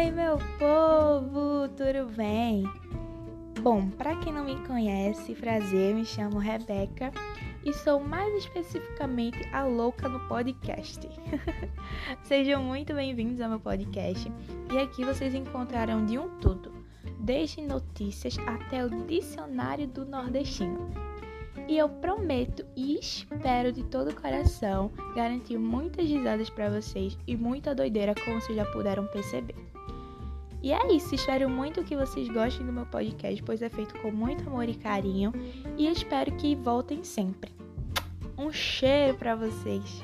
Oi, 0.00 0.10
meu 0.10 0.38
povo, 0.58 1.68
tudo 1.76 2.10
bem? 2.16 2.64
Bom, 3.60 3.90
para 3.90 4.16
quem 4.16 4.32
não 4.32 4.46
me 4.46 4.56
conhece, 4.66 5.34
prazer, 5.34 5.94
me 5.94 6.06
chamo 6.06 6.38
Rebeca 6.38 7.12
e 7.62 7.70
sou 7.74 8.00
mais 8.00 8.32
especificamente 8.34 9.46
a 9.52 9.62
louca 9.62 10.08
no 10.08 10.18
podcast. 10.20 11.06
Sejam 12.24 12.62
muito 12.62 12.94
bem-vindos 12.94 13.42
ao 13.42 13.50
meu 13.50 13.60
podcast 13.60 14.32
e 14.72 14.78
aqui 14.78 15.04
vocês 15.04 15.34
encontrarão 15.34 16.06
de 16.06 16.18
um 16.18 16.30
tudo, 16.38 16.72
desde 17.18 17.60
notícias 17.60 18.38
até 18.46 18.82
o 18.82 18.88
dicionário 19.04 19.86
do 19.86 20.06
nordestino. 20.06 20.88
E 21.68 21.76
eu 21.76 21.90
prometo 21.90 22.64
e 22.74 22.98
espero 22.98 23.70
de 23.70 23.84
todo 23.84 24.08
o 24.08 24.18
coração 24.18 24.90
garantir 25.14 25.58
muitas 25.58 26.08
risadas 26.08 26.48
para 26.48 26.70
vocês 26.70 27.18
e 27.26 27.36
muita 27.36 27.74
doideira, 27.74 28.14
como 28.14 28.40
vocês 28.40 28.56
já 28.56 28.64
puderam 28.64 29.06
perceber. 29.08 29.54
E 30.62 30.72
é 30.72 30.92
isso, 30.92 31.14
espero 31.14 31.48
muito 31.48 31.82
que 31.82 31.96
vocês 31.96 32.28
gostem 32.28 32.66
do 32.66 32.72
meu 32.72 32.84
podcast, 32.86 33.42
pois 33.42 33.62
é 33.62 33.68
feito 33.68 33.98
com 34.00 34.10
muito 34.10 34.46
amor 34.46 34.68
e 34.68 34.74
carinho, 34.74 35.32
e 35.78 35.88
espero 35.88 36.32
que 36.32 36.54
voltem 36.54 37.02
sempre. 37.02 37.50
Um 38.36 38.52
cheiro 38.52 39.16
para 39.16 39.34
vocês. 39.34 40.02